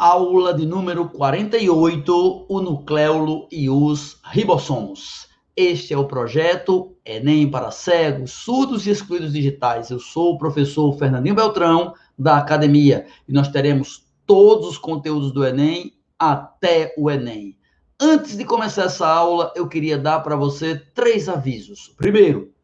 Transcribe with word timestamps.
Aula 0.00 0.54
de 0.54 0.64
número 0.64 1.10
48, 1.10 2.46
o 2.48 2.60
nucleolo 2.62 3.46
e 3.52 3.68
os 3.68 4.18
ribossomos. 4.24 5.28
Este 5.54 5.92
é 5.92 5.98
o 5.98 6.06
projeto 6.06 6.96
Enem 7.04 7.50
para 7.50 7.70
cegos, 7.70 8.30
surdos 8.30 8.86
e 8.86 8.90
excluídos 8.90 9.34
digitais. 9.34 9.90
Eu 9.90 9.98
sou 9.98 10.32
o 10.32 10.38
professor 10.38 10.90
Fernandinho 10.96 11.34
Beltrão, 11.34 11.92
da 12.18 12.38
academia, 12.38 13.08
e 13.28 13.32
nós 13.34 13.48
teremos 13.48 14.06
todos 14.24 14.68
os 14.68 14.78
conteúdos 14.78 15.32
do 15.32 15.44
Enem 15.44 15.92
até 16.18 16.94
o 16.96 17.10
Enem. 17.10 17.54
Antes 18.00 18.38
de 18.38 18.44
começar 18.46 18.84
essa 18.84 19.06
aula, 19.06 19.52
eu 19.54 19.68
queria 19.68 19.98
dar 19.98 20.20
para 20.20 20.34
você 20.34 20.76
três 20.94 21.28
avisos. 21.28 21.92
Primeiro, 21.98 22.54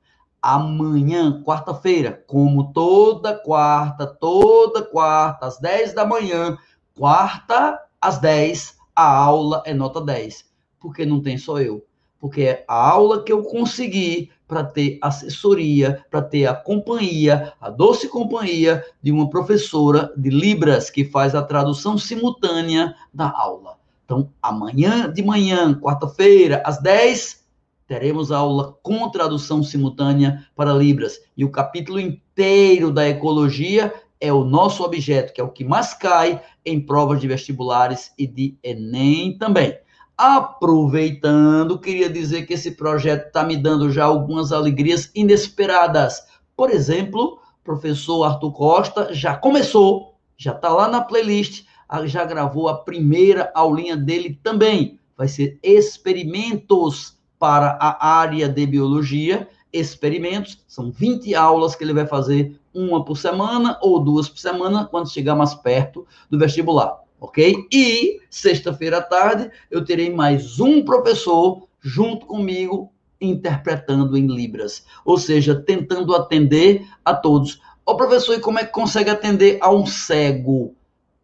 amanhã, 0.40 1.42
quarta-feira, 1.42 2.24
como 2.26 2.72
toda 2.72 3.34
quarta, 3.34 4.06
toda 4.06 4.80
quarta, 4.80 5.44
às 5.44 5.58
10 5.58 5.92
da 5.92 6.06
manhã, 6.06 6.56
quarta 6.96 7.78
às 8.00 8.18
10, 8.18 8.76
a 8.94 9.06
aula 9.06 9.62
é 9.66 9.74
nota 9.74 10.00
10. 10.00 10.44
Porque 10.80 11.04
não 11.04 11.20
tem 11.20 11.36
só 11.36 11.60
eu. 11.60 11.84
Porque 12.18 12.42
é 12.42 12.64
a 12.66 12.90
aula 12.90 13.22
que 13.22 13.30
eu 13.30 13.42
consegui 13.42 14.30
para 14.48 14.64
ter 14.64 14.98
assessoria, 15.02 16.04
para 16.10 16.22
ter 16.22 16.46
a 16.46 16.54
companhia, 16.54 17.52
a 17.60 17.68
doce 17.68 18.08
companhia 18.08 18.84
de 19.02 19.12
uma 19.12 19.28
professora 19.28 20.12
de 20.16 20.30
Libras 20.30 20.88
que 20.88 21.04
faz 21.04 21.34
a 21.34 21.42
tradução 21.42 21.98
simultânea 21.98 22.94
da 23.12 23.30
aula. 23.30 23.76
Então, 24.04 24.30
amanhã 24.40 25.12
de 25.12 25.22
manhã, 25.22 25.78
quarta-feira, 25.78 26.62
às 26.64 26.80
10, 26.80 27.44
teremos 27.86 28.32
aula 28.32 28.76
com 28.82 29.10
tradução 29.10 29.62
simultânea 29.62 30.46
para 30.54 30.72
Libras. 30.72 31.20
E 31.36 31.44
o 31.44 31.50
capítulo 31.50 32.00
inteiro 32.00 32.90
da 32.92 33.06
ecologia 33.08 33.92
é 34.20 34.32
o 34.32 34.44
nosso 34.44 34.82
objeto, 34.82 35.32
que 35.32 35.40
é 35.40 35.44
o 35.44 35.50
que 35.50 35.64
mais 35.64 35.94
cai 35.94 36.42
em 36.64 36.80
provas 36.80 37.20
de 37.20 37.28
vestibulares 37.28 38.12
e 38.18 38.26
de 38.26 38.56
Enem 38.62 39.36
também. 39.38 39.78
Aproveitando, 40.16 41.78
queria 41.78 42.08
dizer 42.08 42.46
que 42.46 42.54
esse 42.54 42.70
projeto 42.70 43.26
está 43.26 43.44
me 43.44 43.56
dando 43.56 43.90
já 43.90 44.04
algumas 44.04 44.50
alegrias 44.50 45.10
inesperadas. 45.14 46.22
Por 46.56 46.70
exemplo, 46.70 47.38
o 47.60 47.64
professor 47.64 48.24
Arthur 48.24 48.52
Costa 48.52 49.12
já 49.12 49.36
começou, 49.36 50.14
já 50.36 50.52
está 50.52 50.70
lá 50.70 50.88
na 50.88 51.02
playlist, 51.02 51.66
já 52.06 52.24
gravou 52.24 52.68
a 52.68 52.78
primeira 52.78 53.52
aulinha 53.54 53.96
dele 53.96 54.40
também. 54.42 54.98
Vai 55.16 55.28
ser 55.28 55.58
experimentos 55.62 57.18
para 57.38 57.78
a 57.80 58.18
área 58.18 58.48
de 58.48 58.66
biologia. 58.66 59.46
Experimentos, 59.72 60.64
são 60.66 60.90
20 60.90 61.34
aulas 61.34 61.74
que 61.74 61.84
ele 61.84 61.92
vai 61.92 62.06
fazer 62.06 62.58
uma 62.76 63.02
por 63.04 63.16
semana 63.16 63.78
ou 63.80 63.98
duas 63.98 64.28
por 64.28 64.38
semana, 64.38 64.84
quando 64.84 65.10
chegar 65.10 65.34
mais 65.34 65.54
perto 65.54 66.06
do 66.30 66.38
vestibular, 66.38 67.00
ok? 67.18 67.66
E 67.72 68.20
sexta-feira 68.28 68.98
à 68.98 69.02
tarde 69.02 69.50
eu 69.70 69.82
terei 69.82 70.12
mais 70.12 70.60
um 70.60 70.84
professor 70.84 71.66
junto 71.80 72.26
comigo 72.26 72.92
interpretando 73.18 74.16
em 74.16 74.26
Libras, 74.26 74.84
ou 75.04 75.16
seja, 75.16 75.54
tentando 75.54 76.14
atender 76.14 76.86
a 77.02 77.14
todos. 77.14 77.60
Ô 77.84 77.96
professor, 77.96 78.34
e 78.34 78.40
como 78.40 78.58
é 78.58 78.64
que 78.64 78.72
consegue 78.72 79.08
atender 79.08 79.58
a 79.62 79.70
um 79.70 79.86
cego? 79.86 80.74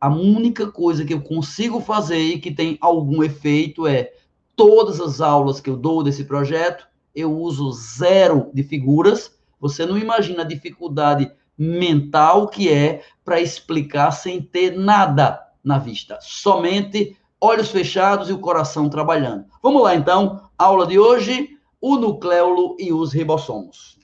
A 0.00 0.08
única 0.08 0.66
coisa 0.66 1.04
que 1.04 1.12
eu 1.12 1.20
consigo 1.20 1.80
fazer 1.80 2.18
e 2.18 2.40
que 2.40 2.50
tem 2.50 2.78
algum 2.80 3.22
efeito 3.22 3.86
é 3.86 4.12
todas 4.56 5.00
as 5.00 5.20
aulas 5.20 5.60
que 5.60 5.68
eu 5.68 5.76
dou 5.76 6.02
desse 6.02 6.24
projeto, 6.24 6.86
eu 7.14 7.36
uso 7.36 7.70
zero 7.72 8.50
de 8.54 8.62
figuras. 8.62 9.36
Você 9.60 9.84
não 9.84 9.98
imagina 9.98 10.42
a 10.42 10.46
dificuldade 10.46 11.30
mental 11.62 12.48
que 12.48 12.68
é 12.68 13.04
para 13.24 13.40
explicar 13.40 14.10
sem 14.10 14.42
ter 14.42 14.76
nada 14.76 15.40
na 15.62 15.78
vista, 15.78 16.18
somente 16.20 17.16
olhos 17.40 17.70
fechados 17.70 18.28
e 18.28 18.32
o 18.32 18.40
coração 18.40 18.88
trabalhando. 18.88 19.46
Vamos 19.62 19.82
lá 19.82 19.94
então, 19.94 20.50
aula 20.58 20.86
de 20.86 20.98
hoje, 20.98 21.50
o 21.80 21.96
nucleolo 21.96 22.76
e 22.80 22.92
os 22.92 23.12
ribossomos. 23.12 23.96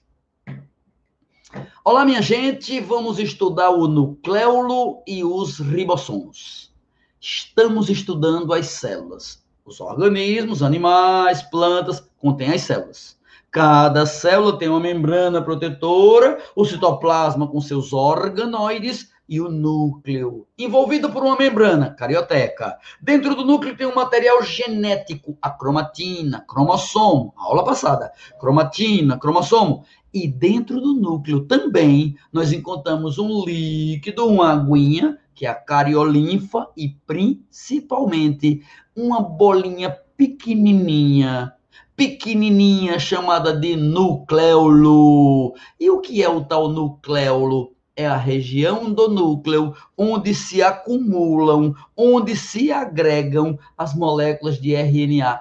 Olá, 1.85 2.05
minha 2.05 2.23
gente, 2.23 2.79
vamos 2.79 3.19
estudar 3.19 3.71
o 3.71 3.89
nucleolo 3.89 5.03
e 5.05 5.25
os 5.25 5.59
ribossomos. 5.59 6.73
Estamos 7.21 7.89
estudando 7.89 8.53
as 8.53 8.67
células. 8.67 9.45
Os 9.65 9.81
organismos, 9.81 10.63
animais, 10.63 11.43
plantas 11.43 12.01
contêm 12.19 12.53
as 12.53 12.63
células. 12.63 13.18
Cada 13.51 14.05
célula 14.05 14.59
tem 14.59 14.69
uma 14.69 14.79
membrana 14.79 15.41
protetora, 15.41 16.39
o 16.55 16.67
citoplasma 16.67 17.49
com 17.49 17.61
seus 17.61 17.95
organoides 17.95 19.11
e 19.29 19.41
o 19.41 19.51
núcleo, 19.51 20.47
envolvido 20.59 21.11
por 21.11 21.23
uma 21.23 21.37
membrana 21.37 21.91
carioteca. 21.91 22.79
Dentro 23.01 23.35
do 23.35 23.45
núcleo 23.45 23.77
tem 23.77 23.87
um 23.87 23.95
material 23.95 24.43
genético, 24.43 25.37
a 25.41 25.51
cromatina, 25.51 26.45
cromossomo, 26.47 27.35
aula 27.37 27.65
passada, 27.65 28.13
cromatina, 28.41 29.19
cromossomo. 29.19 29.85
E 30.13 30.27
dentro 30.27 30.81
do 30.81 30.95
núcleo 30.95 31.47
também 31.47 32.17
nós 32.33 32.53
encontramos 32.53 33.19
um 33.19 33.45
líquido, 33.45 34.27
uma 34.27 34.53
aguinha, 34.53 35.19
que 35.35 35.47
é 35.47 35.51
a 35.51 35.55
cariolinfa, 35.55 36.69
e 36.77 36.97
principalmente 37.07 38.63
uma 38.97 39.21
bolinha 39.21 39.95
pequenininha 40.17 41.55
pequenininha 41.99 42.97
chamada 42.97 43.53
de 43.53 43.75
nucleolo. 43.75 45.53
E 45.81 45.91
o 45.91 46.01
que 46.01 46.23
é 46.23 46.29
o 46.29 46.45
tal 46.45 46.69
nucleolo? 46.69 47.73
É 47.97 48.07
a 48.07 48.17
região 48.17 48.93
do 48.93 49.09
núcleo 49.09 49.75
onde 49.97 50.33
se 50.33 50.63
acumulam, 50.63 51.75
onde 51.97 52.37
se 52.37 52.71
agregam 52.71 53.59
as 53.77 53.97
moléculas 53.97 54.61
de 54.61 54.77
RNA, 54.77 55.41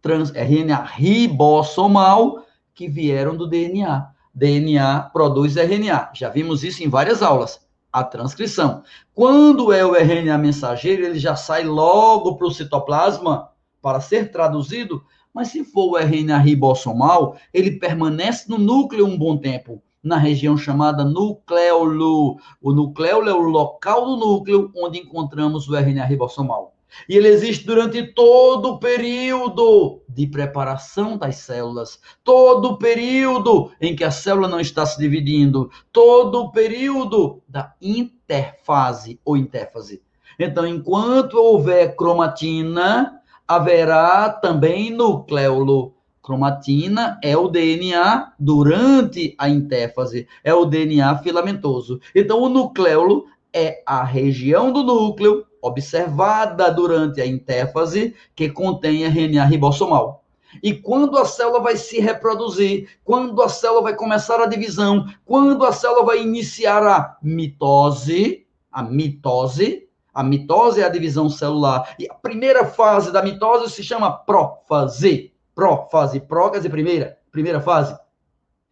trans, 0.00 0.32
RNA 0.34 0.82
ribossomal 0.82 2.44
que 2.74 2.88
vieram 2.88 3.36
do 3.36 3.46
DNA. 3.46 4.08
DNA 4.34 5.02
produz 5.12 5.56
RNA. 5.56 6.10
Já 6.14 6.28
vimos 6.28 6.64
isso 6.64 6.82
em 6.82 6.88
várias 6.88 7.22
aulas. 7.22 7.60
A 7.92 8.02
transcrição. 8.02 8.82
Quando 9.14 9.72
é 9.72 9.86
o 9.86 9.94
RNA 9.94 10.36
mensageiro, 10.38 11.04
ele 11.04 11.18
já 11.20 11.36
sai 11.36 11.62
logo 11.62 12.34
para 12.34 12.48
o 12.48 12.50
citoplasma 12.50 13.50
para 13.80 14.00
ser 14.00 14.32
traduzido 14.32 15.04
mas 15.32 15.48
se 15.48 15.64
for 15.64 15.92
o 15.92 15.96
RNA 15.96 16.38
ribossomal, 16.38 17.36
ele 17.52 17.72
permanece 17.72 18.48
no 18.48 18.58
núcleo 18.58 19.06
um 19.06 19.16
bom 19.16 19.36
tempo, 19.36 19.82
na 20.02 20.16
região 20.16 20.56
chamada 20.56 21.04
nucleolo. 21.04 22.36
O 22.60 22.72
nucleolo 22.72 23.28
é 23.28 23.34
o 23.34 23.40
local 23.40 24.04
do 24.04 24.16
núcleo 24.16 24.70
onde 24.76 24.98
encontramos 24.98 25.68
o 25.68 25.76
RNA 25.76 26.04
ribossomal. 26.04 26.74
E 27.08 27.16
ele 27.16 27.28
existe 27.28 27.64
durante 27.64 28.02
todo 28.02 28.72
o 28.72 28.78
período 28.78 30.02
de 30.06 30.26
preparação 30.26 31.16
das 31.16 31.36
células, 31.36 31.98
todo 32.22 32.72
o 32.72 32.76
período 32.76 33.70
em 33.80 33.96
que 33.96 34.04
a 34.04 34.10
célula 34.10 34.46
não 34.46 34.60
está 34.60 34.84
se 34.84 34.98
dividindo, 34.98 35.70
todo 35.90 36.42
o 36.42 36.52
período 36.52 37.42
da 37.48 37.72
interfase 37.80 39.18
ou 39.24 39.38
interfase. 39.38 40.02
Então, 40.38 40.66
enquanto 40.66 41.34
houver 41.34 41.96
cromatina, 41.96 43.21
haverá 43.56 44.28
também 44.30 44.90
nucleolo. 44.90 45.94
Cromatina 46.22 47.18
é 47.22 47.36
o 47.36 47.48
DNA 47.48 48.32
durante 48.38 49.34
a 49.36 49.48
interfase, 49.48 50.28
é 50.44 50.54
o 50.54 50.64
DNA 50.64 51.18
filamentoso. 51.18 52.00
Então, 52.14 52.40
o 52.40 52.48
nucleolo 52.48 53.26
é 53.52 53.82
a 53.84 54.04
região 54.04 54.72
do 54.72 54.82
núcleo 54.84 55.44
observada 55.60 56.70
durante 56.70 57.20
a 57.20 57.26
interfase 57.26 58.14
que 58.34 58.48
contém 58.48 59.04
RNA 59.04 59.44
ribossomal. 59.44 60.24
E 60.62 60.74
quando 60.74 61.16
a 61.16 61.24
célula 61.24 61.60
vai 61.60 61.76
se 61.76 61.98
reproduzir, 61.98 62.88
quando 63.04 63.40
a 63.42 63.48
célula 63.48 63.82
vai 63.82 63.94
começar 63.94 64.40
a 64.40 64.46
divisão, 64.46 65.06
quando 65.24 65.64
a 65.64 65.72
célula 65.72 66.04
vai 66.04 66.22
iniciar 66.22 66.82
a 66.82 67.16
mitose, 67.22 68.46
a 68.70 68.82
mitose, 68.82 69.88
a 70.12 70.22
mitose 70.22 70.80
é 70.80 70.84
a 70.84 70.90
divisão 70.90 71.28
celular. 71.30 71.94
E 71.98 72.08
a 72.08 72.14
primeira 72.14 72.66
fase 72.66 73.10
da 73.12 73.22
mitose 73.22 73.72
se 73.72 73.82
chama 73.82 74.10
prófase. 74.10 75.32
Prófase, 75.54 76.20
pró 76.20 76.50
quer 76.50 76.58
dizer 76.58 76.70
primeira, 76.70 77.18
primeira 77.30 77.60
fase. 77.60 77.96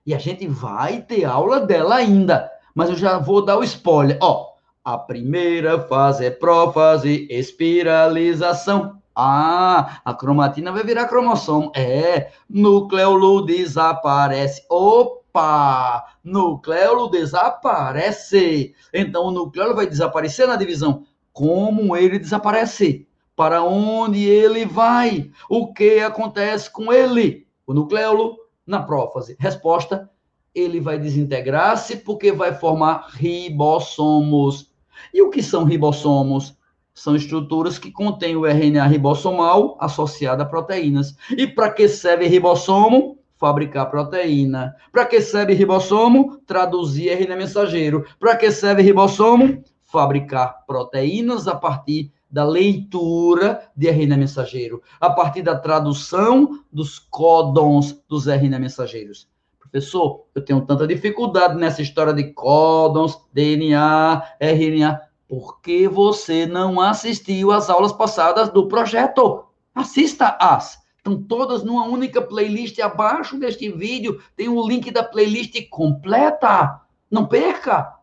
E 0.04 0.14
a 0.14 0.19
gente 0.19 0.46
vai 0.46 1.02
ter 1.02 1.25
aula 1.25 1.60
dela 1.60 1.96
ainda. 1.96 2.50
Mas 2.75 2.88
eu 2.90 2.96
já 2.96 3.19
vou 3.19 3.44
dar 3.44 3.58
o 3.58 3.64
spoiler. 3.64 4.19
Ó, 4.20 4.50
a 4.84 4.96
primeira 4.96 5.78
fase 5.81 6.25
é 6.25 6.31
prófase, 6.31 7.26
espiralização. 7.31 8.98
Ah, 9.14 10.00
a 10.04 10.14
cromatina 10.14 10.72
vai 10.72 10.82
virar 10.82 11.06
cromossomo. 11.06 11.70
É, 11.75 12.31
núcleo 12.48 13.42
desaparece. 13.42 14.64
Opa! 14.70 16.06
Núcleo 16.25 17.08
desaparece. 17.08 18.75
Então, 18.92 19.26
o 19.26 19.31
núcleo 19.31 19.75
vai 19.75 19.87
desaparecer 19.87 20.46
na 20.46 20.56
divisão 20.56 21.04
como 21.32 21.96
ele 21.96 22.18
desaparece, 22.18 23.06
para 23.34 23.62
onde 23.62 24.24
ele 24.24 24.66
vai, 24.66 25.30
o 25.48 25.72
que 25.72 26.00
acontece 26.00 26.70
com 26.70 26.92
ele, 26.92 27.46
o 27.66 27.72
nucleolo 27.72 28.36
na 28.66 28.82
prófase. 28.82 29.36
Resposta: 29.38 30.10
ele 30.54 30.80
vai 30.80 30.98
desintegrar-se 30.98 31.96
porque 31.96 32.32
vai 32.32 32.54
formar 32.54 33.08
ribossomos. 33.12 34.70
E 35.14 35.22
o 35.22 35.30
que 35.30 35.42
são 35.42 35.64
ribossomos? 35.64 36.58
são 37.00 37.16
estruturas 37.16 37.78
que 37.78 37.90
contêm 37.90 38.36
o 38.36 38.44
RNA 38.44 38.86
ribossomal 38.86 39.76
associado 39.80 40.42
a 40.42 40.46
proteínas. 40.46 41.16
E 41.30 41.46
para 41.46 41.70
que 41.70 41.88
serve 41.88 42.26
ribossomo? 42.26 43.18
Fabricar 43.38 43.90
proteína. 43.90 44.74
Para 44.92 45.06
que 45.06 45.18
serve 45.22 45.54
ribossomo? 45.54 46.38
Traduzir 46.46 47.10
RNA 47.10 47.36
mensageiro. 47.36 48.04
Para 48.18 48.36
que 48.36 48.50
serve 48.50 48.82
ribossomo? 48.82 49.64
Fabricar 49.90 50.64
proteínas 50.66 51.48
a 51.48 51.54
partir 51.54 52.12
da 52.31 52.44
leitura 52.44 53.69
de 53.76 53.88
RNA 53.88 54.16
mensageiro, 54.16 54.82
a 55.00 55.10
partir 55.10 55.42
da 55.42 55.58
tradução 55.58 56.60
dos 56.72 56.98
códons 56.98 58.00
dos 58.08 58.26
RNA 58.26 58.58
mensageiros. 58.58 59.28
Professor, 59.58 60.25
eu 60.34 60.44
tenho 60.44 60.60
tanta 60.62 60.87
dificuldade 60.87 61.56
nessa 61.56 61.82
história 61.82 62.12
de 62.12 62.32
códons, 62.32 63.20
DNA, 63.32 64.22
RNA. 64.40 65.00
Por 65.28 65.60
que 65.60 65.87
você 65.87 66.44
não 66.44 66.81
assistiu 66.81 67.52
às 67.52 67.70
aulas 67.70 67.92
passadas 67.92 68.48
do 68.48 68.66
projeto? 68.66 69.44
Assista-as. 69.75 70.81
Estão 70.96 71.22
todas 71.22 71.62
numa 71.62 71.87
única 71.87 72.20
playlist 72.20 72.78
abaixo 72.81 73.38
deste 73.38 73.70
vídeo. 73.70 74.20
Tem 74.37 74.48
o 74.48 74.66
link 74.66 74.90
da 74.90 75.02
playlist 75.02 75.56
completa. 75.70 76.81
Não 77.10 77.26
perca. 77.26 78.00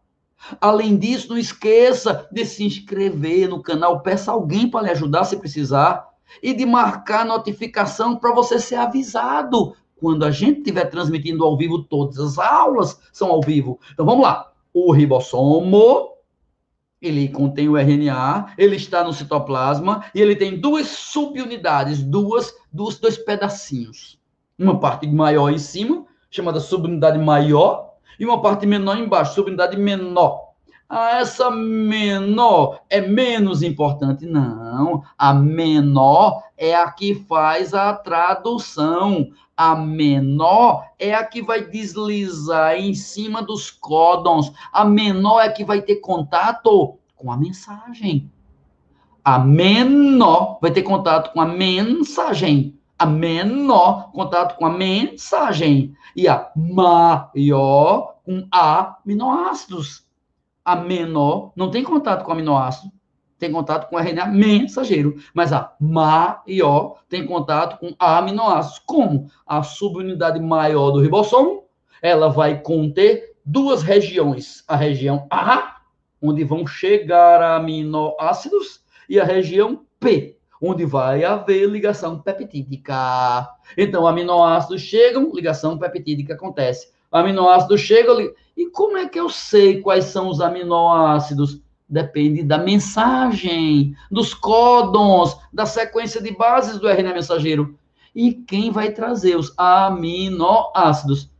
Além 0.61 0.97
disso, 0.97 1.29
não 1.29 1.37
esqueça 1.37 2.27
de 2.31 2.45
se 2.45 2.63
inscrever 2.63 3.49
no 3.49 3.61
canal. 3.61 4.01
Peça 4.01 4.31
alguém 4.31 4.69
para 4.69 4.83
lhe 4.83 4.91
ajudar 4.91 5.23
se 5.23 5.37
precisar. 5.37 6.07
E 6.43 6.53
de 6.53 6.65
marcar 6.65 7.25
notificação 7.25 8.17
para 8.17 8.33
você 8.33 8.59
ser 8.59 8.75
avisado 8.75 9.75
quando 9.95 10.25
a 10.25 10.31
gente 10.31 10.59
estiver 10.59 10.85
transmitindo 10.85 11.43
ao 11.43 11.57
vivo. 11.57 11.83
Todas 11.83 12.19
as 12.19 12.37
aulas 12.37 12.99
são 13.11 13.29
ao 13.29 13.41
vivo. 13.41 13.79
Então 13.93 14.05
vamos 14.05 14.23
lá. 14.23 14.51
O 14.73 14.91
ribossomo 14.91 16.17
ele 17.01 17.29
contém 17.29 17.69
o 17.69 17.77
RNA, 17.77 18.53
ele 18.57 18.75
está 18.75 19.03
no 19.03 19.13
citoplasma 19.13 20.05
e 20.15 20.21
ele 20.21 20.35
tem 20.35 20.59
duas 20.59 20.87
subunidades, 20.87 22.01
duas, 22.01 22.53
duas, 22.71 22.99
dois 22.99 23.17
pedacinhos. 23.17 24.19
Uma 24.57 24.79
parte 24.79 25.07
maior 25.07 25.51
em 25.51 25.59
cima, 25.59 26.05
chamada 26.29 26.59
subunidade 26.59 27.19
maior, 27.19 27.86
e 28.19 28.25
uma 28.25 28.41
parte 28.41 28.65
menor 28.65 28.97
embaixo, 28.97 29.35
subunidade 29.35 29.77
menor. 29.77 30.47
Ah, 30.89 31.19
essa 31.19 31.51
menor 31.51 32.79
é 32.89 33.01
menos 33.01 33.61
importante. 33.61 34.25
Não, 34.25 35.03
a 35.17 35.33
menor 35.33 36.43
é 36.57 36.73
a 36.75 36.89
que 36.89 37.13
faz 37.13 37.73
a 37.73 37.93
tradução. 37.93 39.29
A 39.55 39.75
menor 39.75 40.85
é 40.97 41.13
a 41.13 41.25
que 41.25 41.41
vai 41.41 41.65
deslizar 41.65 42.75
em 42.75 42.93
cima 42.93 43.41
dos 43.41 43.69
códons. 43.69 44.53
A 44.71 44.85
menor 44.85 45.41
é 45.41 45.47
a 45.47 45.51
que 45.51 45.65
vai 45.65 45.81
ter 45.81 45.97
contato 45.97 46.97
com 47.15 47.31
a 47.31 47.35
mensagem. 47.35 48.31
A 49.25 49.39
menor 49.39 50.57
vai 50.61 50.71
ter 50.71 50.83
contato 50.83 51.33
com 51.33 51.41
a 51.41 51.45
mensagem. 51.45 52.76
A 52.97 53.05
menor 53.05 54.11
contato 54.11 54.57
com 54.57 54.65
a 54.65 54.69
mensagem. 54.69 55.95
E 56.15 56.27
a 56.27 56.51
maior 56.55 58.15
com 58.23 58.47
aminoácidos. 58.51 60.05
A 60.65 60.75
menor 60.75 61.51
não 61.55 61.71
tem 61.71 61.83
contato 61.83 62.23
com 62.23 62.31
aminoácido 62.31 62.91
tem 63.39 63.51
contato 63.51 63.89
com 63.89 63.97
RNA 63.97 64.25
mensageiro, 64.27 65.15
mas 65.33 65.53
a 65.53 65.73
maior 65.79 66.99
tem 67.07 67.25
contato 67.25 67.79
com 67.79 67.95
aminoácidos. 67.99 68.79
Como? 68.85 69.29
A 69.45 69.63
subunidade 69.63 70.39
maior 70.39 70.91
do 70.91 71.01
ribossomo, 71.01 71.63
ela 72.01 72.29
vai 72.29 72.59
conter 72.61 73.35
duas 73.45 73.81
regiões, 73.83 74.63
a 74.67 74.75
região 74.75 75.27
A, 75.29 75.77
onde 76.21 76.43
vão 76.43 76.65
chegar 76.65 77.41
aminoácidos, 77.41 78.81
e 79.09 79.19
a 79.19 79.23
região 79.23 79.85
P, 79.99 80.36
onde 80.61 80.85
vai 80.85 81.23
haver 81.23 81.67
ligação 81.69 82.19
peptídica. 82.19 83.47
Então, 83.77 84.07
aminoácidos 84.07 84.81
chegam, 84.81 85.31
ligação 85.33 85.77
peptídica 85.77 86.33
acontece. 86.33 86.91
Aminoácidos 87.11 87.81
chegam, 87.81 88.17
e 88.55 88.69
como 88.69 88.97
é 88.97 89.07
que 89.07 89.19
eu 89.19 89.29
sei 89.29 89.81
quais 89.81 90.05
são 90.05 90.29
os 90.29 90.41
aminoácidos? 90.41 91.61
Depende 91.89 92.43
da 92.43 92.57
mensagem, 92.57 93.95
dos 94.11 94.33
códons, 94.33 95.37
da 95.53 95.65
sequência 95.65 96.21
de 96.21 96.31
bases 96.31 96.79
do 96.79 96.89
RNA 96.89 97.13
mensageiro. 97.13 97.77
E 98.13 98.33
quem 98.33 98.71
vai 98.71 98.91
trazer 98.91 99.37
os 99.37 99.53
aminoácidos? 99.57 101.31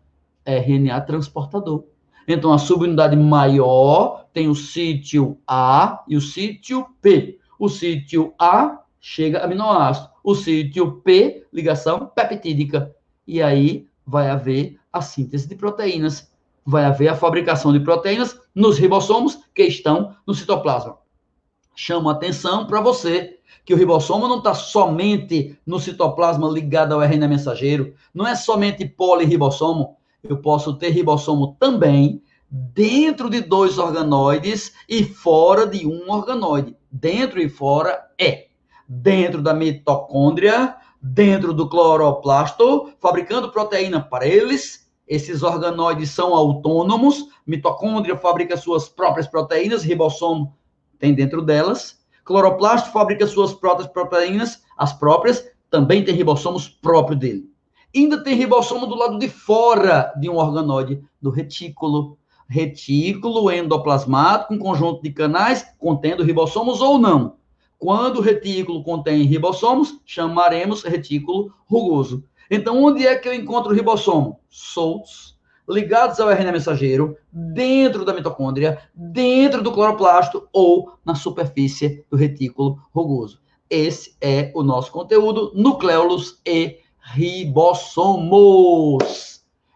RNA 0.46 1.02
transportador. 1.02 1.84
Então, 2.28 2.54
a 2.54 2.58
subunidade 2.58 3.16
maior 3.16 4.26
tem 4.32 4.48
o 4.48 4.56
sítio 4.56 5.38
A 5.48 6.04
e 6.08 6.16
o 6.16 6.22
sítio 6.22 6.86
P. 7.02 7.40
O 7.60 7.68
sítio 7.68 8.34
A 8.40 8.80
chega 9.00 9.44
aminoácido. 9.44 10.10
O 10.24 10.36
sítio 10.36 11.02
P, 11.02 11.46
ligação 11.52 12.08
peptídica. 12.08 12.96
E 13.26 13.42
aí 13.42 13.88
vai 14.06 14.30
haver 14.30 14.80
a 14.92 15.02
síntese 15.02 15.48
de 15.48 15.56
proteínas 15.56 16.32
vai 16.68 16.84
haver 16.84 17.08
a 17.08 17.16
fabricação 17.16 17.72
de 17.72 17.80
proteínas 17.80 18.38
nos 18.54 18.78
ribossomos 18.78 19.40
que 19.56 19.64
estão 19.64 20.14
no 20.28 20.34
citoplasma. 20.34 20.98
Chamo 21.74 22.10
atenção 22.10 22.68
para 22.68 22.82
você 22.82 23.38
que 23.64 23.74
o 23.74 23.78
ribossomo 23.78 24.28
não 24.28 24.40
está 24.40 24.54
somente 24.54 25.58
no 25.66 25.80
citoplasma 25.80 26.50
ligado 26.50 26.94
ao 26.94 27.02
RNA 27.02 27.28
mensageiro, 27.30 27.94
não 28.14 28.28
é 28.28 28.36
somente 28.36 28.86
polirribossomo, 28.86 29.96
eu 30.22 30.42
posso 30.42 30.74
ter 30.74 30.90
ribossomo 30.90 31.56
também 31.58 32.22
dentro 32.50 33.30
de 33.30 33.40
dois 33.40 33.78
organoides 33.78 34.74
e 34.90 35.06
fora 35.06 35.66
de 35.66 35.88
um 35.88 36.12
organoide. 36.12 36.76
Dentro 36.92 37.40
e 37.40 37.48
fora 37.48 38.10
é 38.20 38.47
dentro 38.88 39.42
da 39.42 39.54
mitocôndria, 39.54 40.76
dentro 41.02 41.54
do 41.54 41.70
cloroplasto, 41.70 42.92
fabricando 43.00 43.52
proteína 43.52 44.02
para 44.02 44.26
eles 44.26 44.88
esses 45.08 45.42
organoides 45.42 46.10
são 46.10 46.36
autônomos, 46.36 47.30
mitocôndria 47.46 48.18
fabrica 48.18 48.58
suas 48.58 48.90
próprias 48.90 49.26
proteínas, 49.26 49.84
ribossomo 49.84 50.54
tem 51.00 51.14
dentro 51.14 51.42
delas, 51.42 52.00
cloroplasto 52.26 52.92
fabrica 52.92 53.26
suas 53.26 53.54
próprias 53.54 53.88
proteínas, 53.88 54.64
as 54.78 54.92
próprias, 54.92 55.50
também 55.70 56.04
tem 56.04 56.14
ribossomos 56.14 56.68
próprios 56.68 57.20
dele. 57.20 57.50
Ainda 57.96 58.22
tem 58.22 58.36
ribossomo 58.36 58.86
do 58.86 58.96
lado 58.96 59.18
de 59.18 59.30
fora 59.30 60.14
de 60.20 60.30
um 60.30 60.36
organoide, 60.36 61.02
do 61.22 61.30
retículo. 61.30 62.18
Retículo 62.50 63.52
endoplasmático, 63.52 64.54
um 64.54 64.60
conjunto 64.60 65.02
de 65.02 65.12
canais 65.12 65.66
contendo 65.78 66.24
ribossomos 66.24 66.80
ou 66.80 66.98
não. 66.98 67.37
Quando 67.78 68.18
o 68.18 68.22
retículo 68.22 68.84
contém 68.84 69.24
ribossomos, 69.24 70.00
chamaremos 70.06 70.84
retículo 70.84 71.54
rugoso. 71.66 72.24
Então, 72.50 72.84
onde 72.84 73.06
é 73.06 73.16
que 73.16 73.28
eu 73.28 73.34
encontro 73.34 73.72
o 73.72 73.76
ribossomo? 73.76 74.40
Soltos, 74.50 75.38
ligados 75.70 76.20
ao 76.20 76.32
RNA 76.32 76.54
mensageiro, 76.54 77.18
dentro 77.32 78.04
da 78.06 78.14
mitocôndria, 78.14 78.80
dentro 78.96 79.62
do 79.62 79.72
cloroplasto 79.72 80.48
ou 80.52 80.94
na 81.06 81.14
superfície 81.14 82.06
do 82.10 82.18
retículo 82.18 82.82
rugoso. 82.94 83.40
Esse 83.70 84.16
é 84.22 84.52
o 84.56 84.64
nosso 84.64 84.92
conteúdo, 84.92 85.52
nucleolos 85.54 86.40
e 86.46 86.78
ribossomos. 87.14 88.18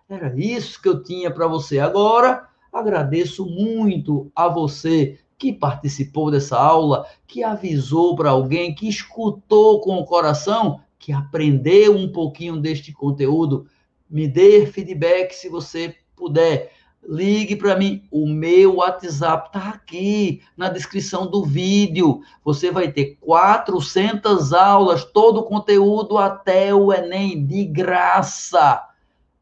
Era 0.09 0.33
isso 0.37 0.81
que 0.81 0.89
eu 0.89 1.03
tinha 1.03 1.29
para 1.29 1.45
você 1.45 1.77
agora. 1.77 2.47
Agradeço 2.71 3.45
muito 3.45 4.31
a 4.33 4.47
você 4.47 5.19
que 5.41 5.51
participou 5.51 6.29
dessa 6.29 6.55
aula, 6.55 7.07
que 7.25 7.43
avisou 7.43 8.15
para 8.15 8.29
alguém, 8.29 8.75
que 8.75 8.87
escutou 8.87 9.81
com 9.81 9.97
o 9.97 10.05
coração 10.05 10.81
que 10.99 11.11
aprendeu 11.11 11.97
um 11.97 12.11
pouquinho 12.11 12.57
deste 12.57 12.93
conteúdo, 12.93 13.65
me 14.07 14.27
dê 14.27 14.67
feedback 14.67 15.33
se 15.33 15.49
você 15.49 15.95
puder. 16.15 16.71
Ligue 17.03 17.55
para 17.55 17.75
mim. 17.75 18.03
O 18.11 18.27
meu 18.27 18.75
WhatsApp 18.75 19.47
está 19.47 19.69
aqui 19.69 20.43
na 20.55 20.69
descrição 20.69 21.25
do 21.25 21.43
vídeo. 21.43 22.21
Você 22.45 22.69
vai 22.69 22.91
ter 22.91 23.17
400 23.19 24.53
aulas, 24.53 25.03
todo 25.05 25.39
o 25.39 25.45
conteúdo 25.45 26.19
até 26.19 26.71
o 26.71 26.93
Enem, 26.93 27.43
de 27.43 27.65
graça. 27.65 28.79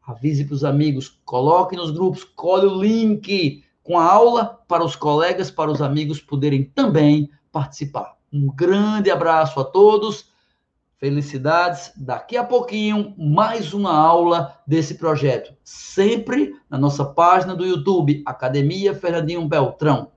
Avise 0.02 0.46
para 0.46 0.54
os 0.54 0.64
amigos, 0.64 1.20
coloque 1.26 1.76
nos 1.76 1.90
grupos, 1.90 2.24
colhe 2.24 2.64
o 2.64 2.82
link 2.82 3.62
com 3.90 3.98
a 3.98 4.04
aula 4.04 4.60
para 4.68 4.84
os 4.84 4.94
colegas, 4.94 5.50
para 5.50 5.68
os 5.68 5.82
amigos 5.82 6.20
poderem 6.20 6.62
também 6.62 7.28
participar. 7.50 8.14
Um 8.32 8.46
grande 8.46 9.10
abraço 9.10 9.58
a 9.58 9.64
todos 9.64 10.30
Felicidades. 10.96 11.90
Daqui 11.96 12.36
a 12.36 12.44
pouquinho, 12.44 13.12
mais 13.18 13.74
uma 13.74 13.92
aula 13.92 14.56
desse 14.64 14.94
projeto. 14.94 15.52
Sempre 15.64 16.54
na 16.70 16.78
nossa 16.78 17.04
página 17.04 17.52
do 17.56 17.66
YouTube, 17.66 18.22
Academia 18.24 18.94
Fernandinho 18.94 19.48
Beltrão. 19.48 20.12